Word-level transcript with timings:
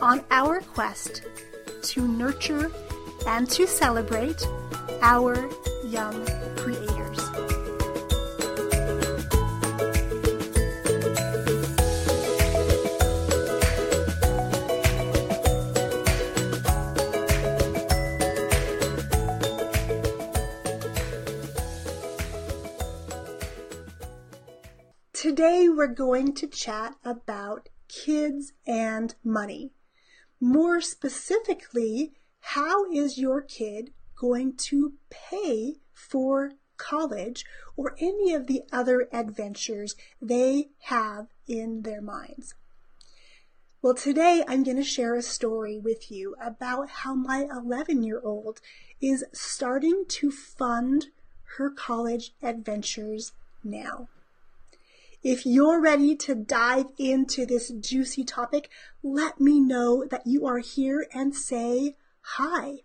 on 0.00 0.24
our 0.30 0.60
quest 0.60 1.22
to 1.82 2.06
nurture 2.06 2.70
and 3.26 3.48
to 3.50 3.66
celebrate 3.66 4.46
our 5.02 5.48
young 5.84 6.26
creators. 6.56 7.20
Today 25.12 25.68
we're 25.68 25.86
going 25.88 26.34
to 26.34 26.46
chat 26.46 26.94
about 27.04 27.68
kids 27.88 28.52
and 28.66 29.14
money. 29.24 29.72
More 30.40 30.80
specifically, 30.80 32.12
how 32.40 32.90
is 32.90 33.18
your 33.18 33.40
kid 33.40 33.92
going 34.14 34.56
to 34.56 34.94
pay 35.08 35.76
for 35.92 36.52
college 36.76 37.44
or 37.76 37.96
any 37.98 38.34
of 38.34 38.46
the 38.46 38.62
other 38.70 39.08
adventures 39.12 39.96
they 40.20 40.68
have 40.84 41.28
in 41.46 41.82
their 41.82 42.02
minds? 42.02 42.54
Well, 43.80 43.94
today 43.94 44.44
I'm 44.46 44.62
going 44.62 44.76
to 44.76 44.84
share 44.84 45.14
a 45.14 45.22
story 45.22 45.78
with 45.78 46.10
you 46.10 46.34
about 46.42 46.90
how 46.90 47.14
my 47.14 47.46
11 47.50 48.02
year 48.02 48.20
old 48.22 48.60
is 49.00 49.24
starting 49.32 50.04
to 50.08 50.30
fund 50.30 51.06
her 51.56 51.70
college 51.70 52.34
adventures 52.42 53.32
now. 53.62 54.08
If 55.28 55.44
you're 55.44 55.80
ready 55.80 56.14
to 56.18 56.36
dive 56.36 56.86
into 56.98 57.46
this 57.46 57.70
juicy 57.70 58.22
topic, 58.22 58.70
let 59.02 59.40
me 59.40 59.58
know 59.58 60.04
that 60.08 60.24
you 60.24 60.46
are 60.46 60.60
here 60.60 61.08
and 61.12 61.34
say 61.34 61.96
hi. 62.20 62.84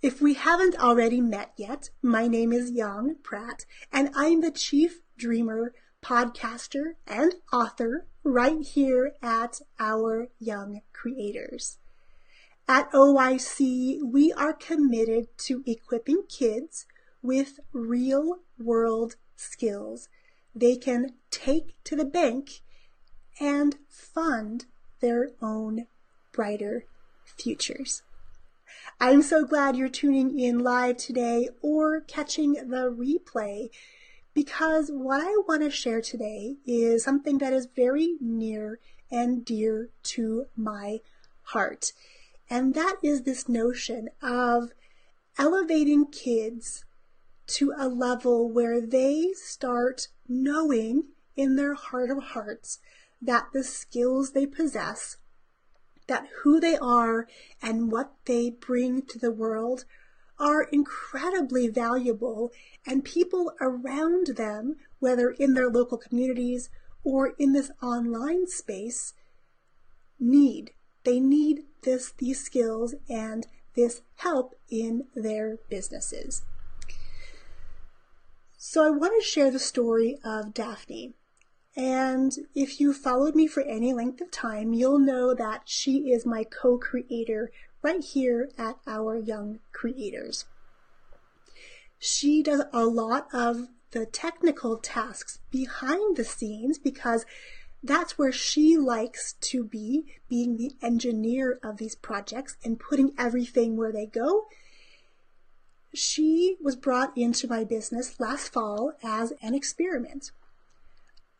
If 0.00 0.22
we 0.22 0.34
haven't 0.34 0.78
already 0.78 1.20
met 1.20 1.52
yet, 1.56 1.90
my 2.00 2.28
name 2.28 2.52
is 2.52 2.70
Yong 2.70 3.16
Pratt, 3.24 3.66
and 3.92 4.10
I'm 4.14 4.40
the 4.40 4.52
chief 4.52 5.00
dreamer, 5.18 5.74
podcaster, 6.00 6.92
and 7.08 7.34
author 7.52 8.06
right 8.22 8.62
here 8.62 9.14
at 9.20 9.62
Our 9.80 10.28
Young 10.38 10.82
Creators. 10.92 11.78
At 12.68 12.88
OYC, 12.92 13.98
we 14.04 14.32
are 14.32 14.52
committed 14.52 15.26
to 15.38 15.64
equipping 15.66 16.22
kids 16.28 16.86
with 17.20 17.58
real 17.72 18.38
world 18.60 19.16
skills 19.34 20.08
they 20.54 20.76
can 20.76 21.14
take 21.32 21.74
to 21.84 21.96
the 21.96 22.04
bank 22.04 22.60
and 23.40 23.76
fund 23.88 24.66
their 25.00 25.30
own 25.42 25.86
brighter 26.32 26.84
futures. 27.24 28.02
I'm 29.00 29.22
so 29.22 29.44
glad 29.44 29.76
you're 29.76 29.88
tuning 29.88 30.38
in 30.38 30.60
live 30.60 30.96
today 30.96 31.48
or 31.60 32.00
catching 32.02 32.52
the 32.52 32.88
replay 32.88 33.70
because 34.34 34.90
what 34.90 35.20
I 35.20 35.34
want 35.48 35.62
to 35.62 35.70
share 35.70 36.00
today 36.00 36.56
is 36.64 37.02
something 37.02 37.38
that 37.38 37.52
is 37.52 37.66
very 37.74 38.14
near 38.20 38.78
and 39.10 39.44
dear 39.44 39.90
to 40.04 40.46
my 40.56 41.00
heart. 41.42 41.92
And 42.48 42.74
that 42.74 42.96
is 43.02 43.22
this 43.22 43.48
notion 43.48 44.08
of 44.22 44.70
elevating 45.38 46.06
kids 46.06 46.84
to 47.48 47.72
a 47.76 47.88
level 47.88 48.48
where 48.48 48.80
they 48.80 49.32
start 49.34 50.08
knowing 50.28 51.04
in 51.36 51.56
their 51.56 51.74
heart 51.74 52.10
of 52.10 52.22
hearts 52.22 52.78
that 53.20 53.46
the 53.52 53.62
skills 53.62 54.32
they 54.32 54.46
possess, 54.46 55.16
that 56.06 56.26
who 56.42 56.58
they 56.60 56.76
are 56.76 57.26
and 57.62 57.90
what 57.92 58.12
they 58.24 58.50
bring 58.50 59.02
to 59.02 59.18
the 59.18 59.30
world 59.30 59.84
are 60.38 60.64
incredibly 60.64 61.68
valuable 61.68 62.50
and 62.84 63.04
people 63.04 63.52
around 63.60 64.28
them, 64.36 64.76
whether 64.98 65.30
in 65.30 65.54
their 65.54 65.70
local 65.70 65.96
communities 65.96 66.68
or 67.04 67.34
in 67.38 67.52
this 67.52 67.70
online 67.82 68.46
space, 68.48 69.14
need. 70.18 70.72
They 71.04 71.20
need 71.20 71.64
this, 71.82 72.12
these 72.18 72.42
skills 72.42 72.94
and 73.08 73.46
this 73.74 74.02
help 74.16 74.54
in 74.68 75.04
their 75.14 75.58
businesses. 75.68 76.42
So 78.56 78.84
I 78.86 78.90
want 78.90 79.14
to 79.20 79.28
share 79.28 79.50
the 79.50 79.58
story 79.58 80.18
of 80.24 80.54
Daphne. 80.54 81.14
And 81.76 82.32
if 82.54 82.80
you 82.80 82.92
followed 82.92 83.34
me 83.34 83.46
for 83.46 83.62
any 83.62 83.92
length 83.94 84.20
of 84.20 84.30
time, 84.30 84.74
you'll 84.74 84.98
know 84.98 85.34
that 85.34 85.62
she 85.64 86.10
is 86.12 86.26
my 86.26 86.44
co-creator 86.44 87.50
right 87.82 88.02
here 88.04 88.50
at 88.58 88.76
Our 88.86 89.16
Young 89.16 89.60
Creators. 89.72 90.44
She 91.98 92.42
does 92.42 92.62
a 92.72 92.84
lot 92.84 93.28
of 93.32 93.68
the 93.92 94.06
technical 94.06 94.76
tasks 94.76 95.38
behind 95.50 96.16
the 96.16 96.24
scenes 96.24 96.78
because 96.78 97.24
that's 97.82 98.18
where 98.18 98.32
she 98.32 98.76
likes 98.76 99.34
to 99.40 99.64
be, 99.64 100.04
being 100.28 100.56
the 100.56 100.72
engineer 100.82 101.58
of 101.62 101.78
these 101.78 101.96
projects 101.96 102.56
and 102.64 102.78
putting 102.78 103.12
everything 103.18 103.76
where 103.76 103.92
they 103.92 104.06
go 104.06 104.46
she 105.94 106.56
was 106.60 106.76
brought 106.76 107.16
into 107.16 107.46
my 107.46 107.64
business 107.64 108.18
last 108.18 108.52
fall 108.52 108.92
as 109.02 109.32
an 109.42 109.54
experiment. 109.54 110.30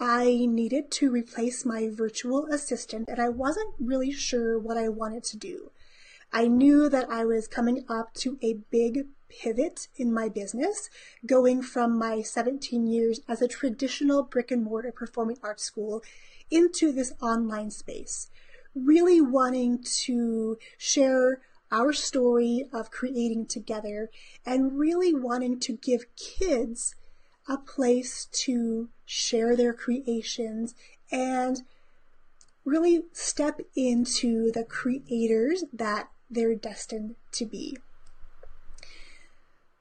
I 0.00 0.46
needed 0.48 0.92
to 0.92 1.10
replace 1.10 1.64
my 1.64 1.88
virtual 1.90 2.46
assistant 2.46 3.08
and 3.08 3.18
I 3.18 3.30
wasn't 3.30 3.74
really 3.80 4.12
sure 4.12 4.56
what 4.56 4.76
I 4.76 4.88
wanted 4.88 5.24
to 5.24 5.36
do. 5.36 5.72
I 6.32 6.46
knew 6.46 6.88
that 6.88 7.10
I 7.10 7.24
was 7.24 7.48
coming 7.48 7.84
up 7.88 8.14
to 8.14 8.38
a 8.40 8.60
big 8.70 9.08
pivot 9.28 9.88
in 9.96 10.12
my 10.12 10.28
business, 10.28 10.88
going 11.26 11.62
from 11.62 11.98
my 11.98 12.22
17 12.22 12.86
years 12.86 13.20
as 13.28 13.42
a 13.42 13.48
traditional 13.48 14.22
brick 14.22 14.52
and 14.52 14.62
mortar 14.62 14.92
performing 14.92 15.38
arts 15.42 15.64
school 15.64 16.02
into 16.48 16.92
this 16.92 17.12
online 17.20 17.70
space. 17.72 18.30
Really 18.76 19.20
wanting 19.20 19.82
to 20.04 20.58
share 20.76 21.40
our 21.72 21.92
story 21.92 22.66
of 22.72 22.92
creating 22.92 23.46
together 23.46 24.10
and 24.46 24.78
really 24.78 25.12
wanting 25.12 25.58
to 25.60 25.72
give 25.72 26.06
kids 26.14 26.94
a 27.48 27.56
place 27.56 28.26
to 28.30 28.88
share 29.06 29.56
their 29.56 29.72
creations 29.72 30.74
and 31.10 31.62
really 32.64 33.04
step 33.12 33.60
into 33.74 34.52
the 34.52 34.64
creators 34.64 35.64
that 35.72 36.10
they're 36.30 36.54
destined 36.54 37.14
to 37.32 37.46
be. 37.46 37.76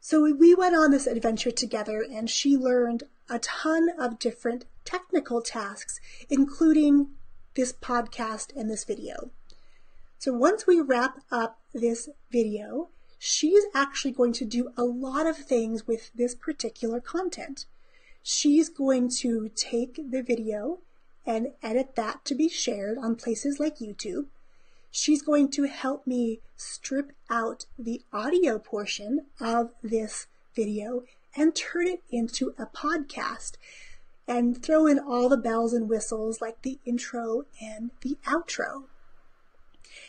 So 0.00 0.34
we 0.34 0.54
went 0.54 0.76
on 0.76 0.90
this 0.90 1.06
adventure 1.06 1.50
together 1.50 2.04
and 2.08 2.28
she 2.28 2.58
learned 2.58 3.04
a 3.30 3.38
ton 3.38 3.88
of 3.98 4.18
different 4.18 4.66
technical 4.84 5.40
tasks, 5.40 5.98
including 6.28 7.08
this 7.54 7.72
podcast 7.72 8.54
and 8.54 8.70
this 8.70 8.84
video. 8.84 9.30
So 10.18 10.34
once 10.34 10.66
we 10.66 10.80
wrap 10.80 11.20
up 11.30 11.60
this 11.72 12.10
video, 12.30 12.90
she's 13.26 13.64
actually 13.74 14.10
going 14.10 14.34
to 14.34 14.44
do 14.44 14.70
a 14.76 14.84
lot 14.84 15.26
of 15.26 15.34
things 15.34 15.86
with 15.86 16.10
this 16.14 16.34
particular 16.34 17.00
content. 17.00 17.64
She's 18.22 18.68
going 18.68 19.08
to 19.20 19.48
take 19.54 19.98
the 20.10 20.22
video 20.22 20.80
and 21.24 21.52
edit 21.62 21.96
that 21.96 22.22
to 22.26 22.34
be 22.34 22.50
shared 22.50 22.98
on 22.98 23.16
places 23.16 23.58
like 23.58 23.78
YouTube. 23.78 24.26
she's 24.90 25.22
going 25.22 25.50
to 25.50 25.62
help 25.64 26.06
me 26.06 26.40
strip 26.54 27.12
out 27.30 27.64
the 27.78 28.02
audio 28.12 28.58
portion 28.58 29.24
of 29.40 29.72
this 29.82 30.26
video 30.54 31.02
and 31.34 31.56
turn 31.56 31.88
it 31.88 32.02
into 32.10 32.54
a 32.58 32.66
podcast 32.66 33.52
and 34.28 34.62
throw 34.62 34.86
in 34.86 34.98
all 34.98 35.30
the 35.30 35.36
bells 35.38 35.72
and 35.72 35.88
whistles 35.88 36.42
like 36.42 36.60
the 36.60 36.78
intro 36.84 37.44
and 37.58 37.90
the 38.02 38.18
outro. 38.26 38.84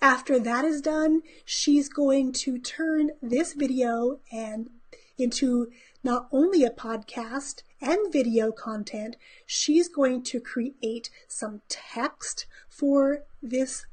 After 0.00 0.38
that 0.38 0.64
is 0.64 0.80
done, 0.80 1.22
she's 1.44 1.88
going 1.88 2.32
to 2.32 2.58
turn 2.58 3.12
this 3.22 3.54
video 3.54 4.20
and 4.30 4.70
into 5.18 5.70
not 6.04 6.28
only 6.30 6.64
a 6.64 6.70
podcast 6.70 7.62
and 7.80 8.12
video 8.12 8.52
content, 8.52 9.16
she's 9.46 9.88
going 9.88 10.22
to 10.24 10.40
create 10.40 11.10
some 11.26 11.62
text 11.68 12.46
for 12.68 13.24
this 13.42 13.86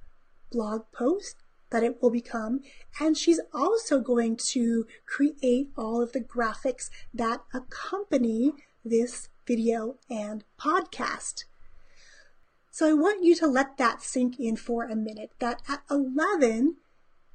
blog 0.52 0.84
post 0.92 1.38
that 1.72 1.84
it 1.84 2.02
will 2.02 2.12
become. 2.12 2.62
And 3.00 3.18
she's 3.18 3.40
also 3.54 4.00
going 4.00 4.38
to 4.52 4.86
create 5.06 5.70
all 5.76 6.02
of 6.02 6.12
the 6.12 6.22
graphics 6.22 6.90
that 7.14 7.42
accompany 7.54 8.54
this 8.86 9.30
video 9.48 9.96
and 10.10 10.44
podcast. 10.60 11.46
So 12.74 12.90
I 12.90 12.94
want 12.94 13.24
you 13.24 13.36
to 13.36 13.46
let 13.46 13.78
that 13.78 14.02
sink 14.02 14.40
in 14.40 14.56
for 14.56 14.86
a 14.86 14.96
minute 14.96 15.30
that 15.38 15.62
at 15.70 15.84
11, 15.92 16.78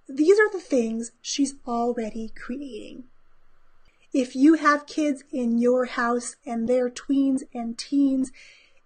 these 0.08 0.36
are 0.36 0.50
the 0.50 0.58
things 0.58 1.12
she's 1.22 1.54
already 1.64 2.32
creating. 2.34 3.04
If 4.12 4.34
you 4.34 4.54
have 4.54 4.88
kids 4.88 5.22
in 5.30 5.58
your 5.58 5.84
house 5.84 6.34
and 6.44 6.68
they're 6.68 6.90
tweens 6.90 7.44
and 7.54 7.78
teens, 7.78 8.32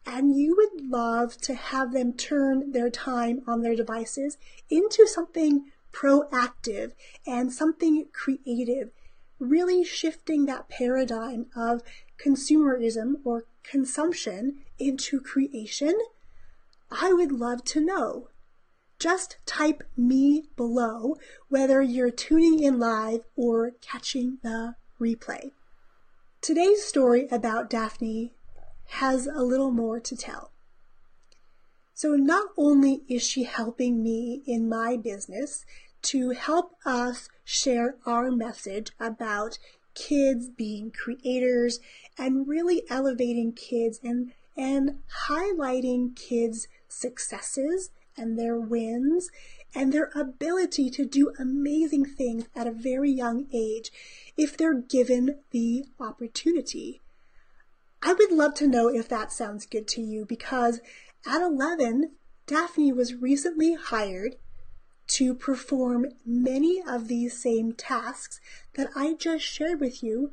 and 0.05 0.37
you 0.37 0.55
would 0.55 0.91
love 0.91 1.39
to 1.39 1.55
have 1.55 1.95
them 1.95 2.13
turn 2.13 2.73
their 2.73 2.91
time 2.91 3.41
on 3.47 3.63
their 3.63 3.75
devices 3.75 4.37
into 4.69 5.07
something 5.07 5.71
proactive 5.91 6.93
and 7.27 7.51
something 7.51 8.09
creative, 8.13 8.91
really 9.39 9.83
shifting 9.83 10.45
that 10.45 10.69
paradigm 10.69 11.47
of 11.57 11.83
consumerism 12.23 13.15
or 13.25 13.47
consumption 13.63 14.59
into 14.79 15.19
creation, 15.19 15.95
I 17.01 17.13
would 17.13 17.33
love 17.33 17.65
to 17.65 17.81
know. 17.81 18.29
Just 18.99 19.39
type 19.47 19.83
me 19.97 20.45
below 20.57 21.17
whether 21.49 21.81
you're 21.81 22.11
tuning 22.11 22.63
in 22.63 22.79
live 22.79 23.21
or 23.35 23.73
catching 23.81 24.39
the 24.43 24.75
replay. 25.01 25.53
Today's 26.41 26.85
story 26.85 27.29
about 27.31 27.71
Daphne 27.71 28.35
has 28.87 29.27
a 29.27 29.43
little 29.43 29.71
more 29.71 30.01
to 30.01 30.17
tell. 30.17 30.53
So 31.95 32.15
not 32.15 32.49
only 32.59 33.03
is 33.09 33.23
she 33.23 33.45
helping 33.45 34.03
me 34.03 34.43
in 34.47 34.69
my 34.69 34.97
business 34.97 35.65
to 36.03 36.31
help 36.31 36.77
us 36.85 37.29
share 37.45 37.97
our 38.05 38.31
message 38.31 38.91
about 39.01 39.59
kids 39.95 40.49
being 40.49 40.91
creators 40.91 41.81
and 42.19 42.47
really 42.47 42.83
elevating 42.91 43.53
kids 43.53 43.99
and 44.03 44.33
and 44.57 44.99
highlighting 45.29 46.15
kids' 46.15 46.69
successes 46.93 47.91
and 48.17 48.39
their 48.39 48.59
wins 48.59 49.31
and 49.75 49.93
their 49.93 50.11
ability 50.15 50.91
to 50.91 51.05
do 51.05 51.33
amazing 51.39 52.05
things 52.05 52.45
at 52.55 52.67
a 52.67 52.73
very 52.73 53.11
young 53.11 53.47
age 53.53 53.91
if 54.37 54.57
they're 54.57 54.81
given 54.81 55.39
the 55.51 55.85
opportunity. 55.99 57.01
I 58.03 58.13
would 58.13 58.33
love 58.33 58.55
to 58.55 58.69
know 58.69 58.89
if 58.89 59.09
that 59.09 59.33
sounds 59.33 59.65
good 59.65 59.87
to 59.89 60.03
you 60.03 60.25
because 60.25 60.81
at 61.27 61.41
11, 61.41 62.11
Daphne 62.47 62.93
was 62.93 63.15
recently 63.15 63.75
hired 63.75 64.37
to 65.07 65.35
perform 65.35 66.07
many 66.25 66.83
of 66.87 67.09
these 67.09 67.41
same 67.41 67.73
tasks 67.73 68.41
that 68.75 68.91
I 68.97 69.15
just 69.15 69.45
shared 69.45 69.81
with 69.81 70.03
you 70.03 70.33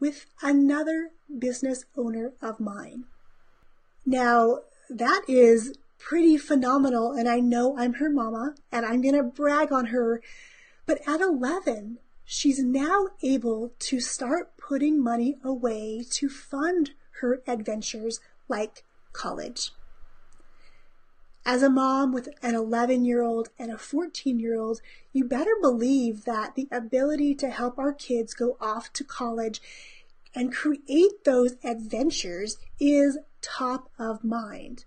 with 0.00 0.26
another 0.42 1.10
business 1.38 1.84
owner 1.96 2.32
of 2.40 2.60
mine. 2.60 3.04
Now, 4.04 4.60
that 4.88 5.22
is 5.28 5.74
pretty 6.02 6.36
phenomenal, 6.36 7.12
and 7.12 7.28
I 7.28 7.38
know 7.38 7.78
I'm 7.78 7.94
her 7.94 8.10
mama, 8.10 8.54
and 8.72 8.84
I'm 8.84 9.00
going 9.00 9.14
to 9.14 9.22
brag 9.22 9.72
on 9.72 9.86
her. 9.86 10.20
But 10.84 11.00
at 11.06 11.20
11, 11.20 11.98
she's 12.24 12.58
now 12.58 13.08
able 13.22 13.72
to 13.78 14.00
start 14.00 14.56
putting 14.56 15.02
money 15.02 15.36
away 15.44 16.04
to 16.10 16.28
fund 16.28 16.90
her 17.20 17.40
adventures 17.46 18.18
like 18.48 18.82
college. 19.12 19.70
As 21.46 21.62
a 21.62 21.70
mom 21.70 22.12
with 22.12 22.28
an 22.42 22.54
11 22.54 23.04
year 23.04 23.22
old 23.22 23.48
and 23.58 23.70
a 23.70 23.78
14 23.78 24.38
year 24.38 24.58
old, 24.58 24.80
you 25.12 25.24
better 25.24 25.56
believe 25.60 26.24
that 26.24 26.54
the 26.54 26.68
ability 26.70 27.34
to 27.36 27.50
help 27.50 27.78
our 27.78 27.92
kids 27.92 28.34
go 28.34 28.56
off 28.60 28.92
to 28.94 29.04
college 29.04 29.60
and 30.34 30.54
create 30.54 31.24
those 31.24 31.56
adventures 31.64 32.58
is 32.80 33.18
top 33.40 33.88
of 33.98 34.24
mind. 34.24 34.84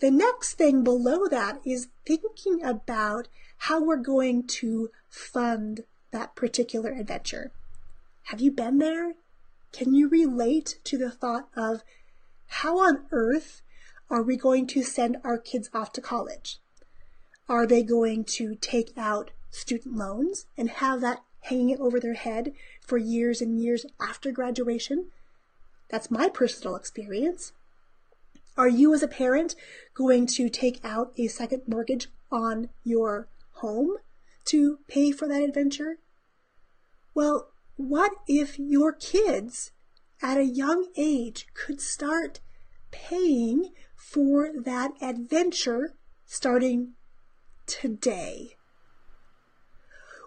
The 0.00 0.10
next 0.10 0.54
thing 0.54 0.82
below 0.82 1.28
that 1.28 1.60
is 1.64 1.88
thinking 2.04 2.64
about 2.64 3.28
how 3.58 3.82
we're 3.82 3.96
going 3.96 4.46
to 4.46 4.90
fund 5.08 5.84
that 6.10 6.34
particular 6.34 6.90
adventure. 6.90 7.52
Have 8.24 8.40
you 8.40 8.50
been 8.50 8.78
there? 8.78 9.14
Can 9.72 9.94
you 9.94 10.08
relate 10.08 10.78
to 10.84 10.98
the 10.98 11.10
thought 11.10 11.48
of 11.56 11.82
how 12.46 12.78
on 12.78 13.06
earth 13.10 13.62
are 14.10 14.22
we 14.22 14.36
going 14.36 14.66
to 14.68 14.82
send 14.82 15.16
our 15.24 15.38
kids 15.38 15.70
off 15.72 15.92
to 15.92 16.00
college? 16.00 16.58
Are 17.48 17.66
they 17.66 17.82
going 17.82 18.24
to 18.24 18.54
take 18.56 18.92
out 18.96 19.30
student 19.50 19.96
loans 19.96 20.46
and 20.56 20.70
have 20.70 21.00
that 21.00 21.22
hanging 21.40 21.78
over 21.80 22.00
their 22.00 22.14
head 22.14 22.52
for 22.80 22.96
years 22.98 23.40
and 23.40 23.60
years 23.60 23.86
after 24.00 24.32
graduation? 24.32 25.08
That's 25.88 26.10
my 26.10 26.28
personal 26.28 26.76
experience. 26.76 27.52
Are 28.56 28.68
you 28.68 28.94
as 28.94 29.02
a 29.02 29.08
parent 29.08 29.56
going 29.94 30.26
to 30.26 30.48
take 30.48 30.84
out 30.84 31.12
a 31.18 31.26
second 31.26 31.62
mortgage 31.66 32.08
on 32.30 32.70
your 32.84 33.28
home 33.54 33.96
to 34.46 34.78
pay 34.86 35.10
for 35.10 35.26
that 35.26 35.42
adventure? 35.42 35.98
Well, 37.14 37.50
what 37.76 38.12
if 38.28 38.58
your 38.58 38.92
kids 38.92 39.72
at 40.22 40.38
a 40.38 40.44
young 40.44 40.86
age 40.96 41.48
could 41.54 41.80
start 41.80 42.40
paying 42.92 43.72
for 43.96 44.50
that 44.64 44.92
adventure 45.02 45.94
starting 46.24 46.92
today? 47.66 48.56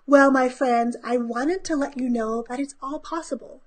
Well, 0.05 0.31
my 0.31 0.49
friends, 0.49 0.97
I 1.03 1.17
wanted 1.17 1.63
to 1.65 1.75
let 1.75 1.97
you 1.97 2.09
know 2.09 2.43
that 2.49 2.59
it's 2.59 2.75
all 2.81 2.99
possible. 2.99 3.61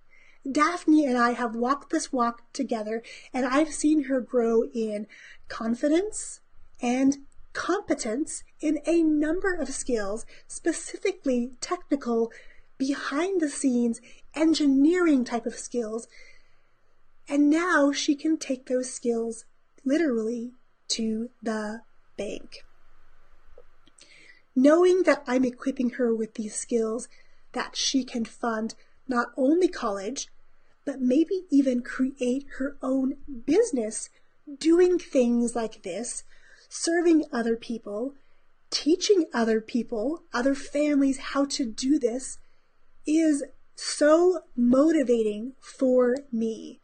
Daphne 0.50 1.04
and 1.04 1.18
I 1.18 1.32
have 1.32 1.54
walked 1.54 1.90
this 1.90 2.12
walk 2.12 2.52
together, 2.52 3.02
and 3.32 3.44
I've 3.44 3.72
seen 3.72 4.04
her 4.04 4.20
grow 4.20 4.64
in 4.64 5.06
confidence 5.48 6.40
and 6.80 7.18
competence 7.52 8.42
in 8.60 8.78
a 8.86 9.02
number 9.02 9.54
of 9.54 9.68
skills, 9.70 10.24
specifically 10.46 11.52
technical 11.60 12.32
behind 12.78 13.40
the 13.40 13.48
scenes 13.48 14.00
engineering 14.34 15.24
type 15.24 15.46
of 15.46 15.54
skills. 15.54 16.08
And 17.28 17.50
now 17.50 17.92
she 17.92 18.14
can 18.14 18.38
take 18.38 18.66
those 18.66 18.90
skills 18.90 19.44
literally 19.84 20.52
to 20.88 21.30
the 21.42 21.82
bank. 22.16 22.64
Knowing 24.56 25.02
that 25.02 25.22
I'm 25.26 25.44
equipping 25.44 25.90
her 25.90 26.14
with 26.14 26.34
these 26.34 26.54
skills 26.54 27.08
that 27.52 27.76
she 27.76 28.04
can 28.04 28.24
fund 28.24 28.74
not 29.10 29.32
only 29.36 29.68
college, 29.68 30.28
but 30.86 31.00
maybe 31.00 31.44
even 31.50 31.82
create 31.82 32.46
her 32.58 32.76
own 32.80 33.16
business 33.44 34.08
doing 34.58 34.98
things 34.98 35.54
like 35.54 35.82
this, 35.82 36.24
serving 36.68 37.24
other 37.32 37.56
people, 37.56 38.14
teaching 38.70 39.26
other 39.34 39.60
people, 39.60 40.22
other 40.32 40.54
families 40.54 41.18
how 41.18 41.44
to 41.44 41.66
do 41.66 41.98
this, 41.98 42.38
is 43.06 43.44
so 43.74 44.40
motivating 44.56 45.52
for 45.60 46.14
me. 46.30 46.80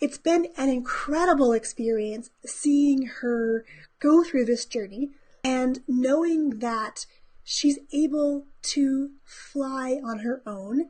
It's 0.00 0.18
been 0.18 0.48
an 0.56 0.68
incredible 0.68 1.52
experience 1.52 2.30
seeing 2.44 3.06
her 3.22 3.64
go 4.00 4.22
through 4.22 4.44
this 4.44 4.66
journey 4.66 5.10
and 5.42 5.80
knowing 5.88 6.58
that 6.58 7.06
she's 7.42 7.78
able 7.92 8.46
to 8.62 9.10
fly 9.24 10.00
on 10.04 10.20
her 10.20 10.42
own 10.46 10.88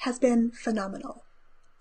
has 0.00 0.18
been 0.18 0.50
phenomenal 0.50 1.24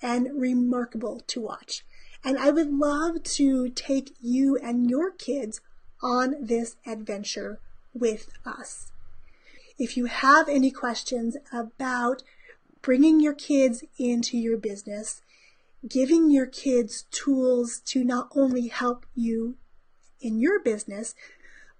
and 0.01 0.29
remarkable 0.39 1.21
to 1.27 1.41
watch. 1.41 1.85
And 2.23 2.37
I 2.37 2.51
would 2.51 2.71
love 2.71 3.23
to 3.23 3.69
take 3.69 4.13
you 4.19 4.57
and 4.57 4.89
your 4.89 5.11
kids 5.11 5.61
on 6.01 6.35
this 6.41 6.75
adventure 6.85 7.59
with 7.93 8.29
us. 8.45 8.91
If 9.77 9.95
you 9.95 10.05
have 10.05 10.49
any 10.49 10.69
questions 10.69 11.37
about 11.53 12.23
bringing 12.81 13.21
your 13.21 13.33
kids 13.33 13.85
into 13.97 14.37
your 14.37 14.57
business, 14.57 15.21
giving 15.87 16.29
your 16.29 16.45
kids 16.45 17.05
tools 17.11 17.81
to 17.85 18.03
not 18.03 18.29
only 18.35 18.67
help 18.67 19.05
you 19.15 19.55
in 20.19 20.39
your 20.39 20.59
business, 20.59 21.15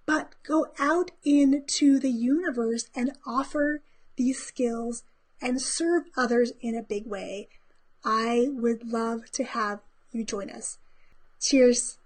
but 0.06 0.36
go 0.44 0.68
out 0.80 1.12
into 1.26 2.00
the 2.00 2.10
universe 2.10 2.90
and 2.96 3.12
offer 3.28 3.82
these 4.16 4.42
skills 4.42 5.04
and 5.42 5.62
serve 5.62 6.04
others 6.18 6.54
in 6.62 6.76
a 6.76 6.84
big 6.84 7.06
way. 7.06 7.50
I 8.04 8.48
would 8.52 8.88
love 8.88 9.32
to 9.34 9.44
have 9.44 9.80
you 10.12 10.24
join 10.24 10.50
us. 10.50 10.78
Cheers. 11.40 11.98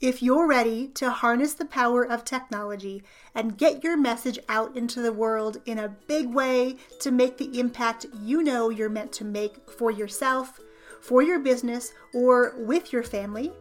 If 0.00 0.22
you're 0.22 0.46
ready 0.46 0.88
to 0.88 1.10
harness 1.10 1.54
the 1.54 1.64
power 1.64 2.02
of 2.02 2.24
technology 2.24 3.02
and 3.34 3.56
get 3.56 3.82
your 3.82 3.96
message 3.96 4.38
out 4.48 4.76
into 4.76 5.00
the 5.00 5.12
world 5.12 5.62
in 5.64 5.78
a 5.78 5.88
big 5.88 6.26
way 6.26 6.76
to 7.00 7.10
make 7.10 7.38
the 7.38 7.58
impact 7.58 8.06
you 8.20 8.42
know 8.42 8.68
you're 8.68 8.88
meant 8.88 9.12
to 9.12 9.24
make 9.24 9.70
for 9.70 9.90
yourself, 9.90 10.60
for 11.00 11.22
your 11.22 11.38
business, 11.38 11.92
or 12.12 12.54
with 12.58 12.92
your 12.92 13.02
family, 13.02 13.52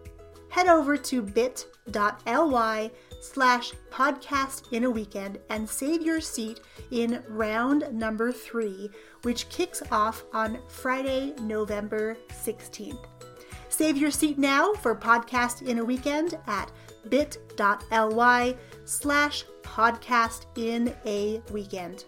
head 0.53 0.67
over 0.67 0.95
to 0.95 1.24
bit.ly 1.24 2.91
slash 3.22 3.74
podcast 3.89 4.72
in 4.72 4.83
a 4.83 4.89
weekend 4.89 5.39
and 5.50 5.67
save 5.67 6.03
your 6.03 6.22
seat 6.22 6.60
in 6.91 7.24
round 7.27 7.91
number 7.91 8.31
three, 8.31 8.88
which 9.24 9.50
kicks 9.50 9.81
off 9.91 10.24
on 10.31 10.60
Friday, 10.67 11.33
November 11.41 12.15
16th. 12.29 13.03
Save 13.69 13.98
your 13.98 14.12
seat 14.12 14.38
now 14.38 14.74
for 14.74 14.95
podcast 14.95 15.63
in 15.67 15.79
a 15.79 15.83
weekend 15.83 16.38
at 16.45 16.72
bit.ly 17.10 18.55
slash 18.86 19.45
podcast 19.63 20.45
in 20.55 20.93
a 21.07 21.41
weekend. 21.51 22.05